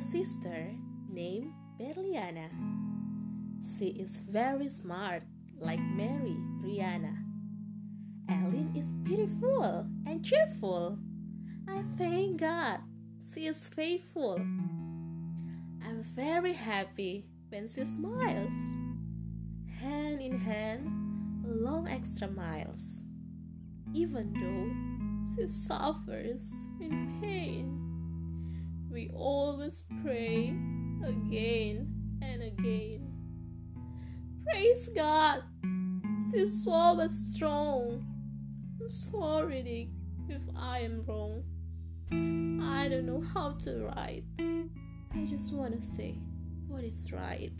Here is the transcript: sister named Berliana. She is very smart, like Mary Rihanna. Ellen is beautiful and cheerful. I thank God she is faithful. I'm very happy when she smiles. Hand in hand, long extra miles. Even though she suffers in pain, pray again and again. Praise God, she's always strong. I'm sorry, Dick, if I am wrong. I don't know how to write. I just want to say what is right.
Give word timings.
sister 0.00 0.70
named 1.10 1.52
Berliana. 1.78 2.48
She 3.78 3.88
is 3.88 4.16
very 4.16 4.68
smart, 4.68 5.24
like 5.58 5.80
Mary 5.80 6.36
Rihanna. 6.64 7.16
Ellen 8.28 8.72
is 8.76 8.92
beautiful 8.92 9.86
and 10.06 10.24
cheerful. 10.24 10.98
I 11.68 11.82
thank 11.98 12.40
God 12.40 12.80
she 13.34 13.46
is 13.46 13.64
faithful. 13.64 14.36
I'm 15.84 16.02
very 16.02 16.52
happy 16.52 17.26
when 17.48 17.68
she 17.68 17.84
smiles. 17.84 18.54
Hand 19.80 20.20
in 20.20 20.38
hand, 20.38 20.88
long 21.44 21.88
extra 21.88 22.28
miles. 22.28 23.02
Even 23.92 24.32
though 24.34 24.70
she 25.34 25.48
suffers 25.48 26.66
in 26.80 27.18
pain, 27.20 27.91
pray 29.80 30.48
again 31.02 31.94
and 32.20 32.42
again. 32.42 33.08
Praise 34.44 34.90
God, 34.94 35.42
she's 36.30 36.68
always 36.68 37.12
strong. 37.34 38.04
I'm 38.80 38.90
sorry, 38.90 39.62
Dick, 39.62 39.88
if 40.28 40.42
I 40.54 40.80
am 40.80 41.04
wrong. 41.06 41.42
I 42.62 42.88
don't 42.88 43.06
know 43.06 43.22
how 43.32 43.52
to 43.60 43.86
write. 43.86 44.24
I 44.38 45.24
just 45.24 45.54
want 45.54 45.74
to 45.74 45.80
say 45.80 46.18
what 46.68 46.84
is 46.84 47.10
right. 47.10 47.52